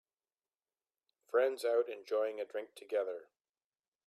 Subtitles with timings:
[1.29, 3.27] Friends out enjoying a drink together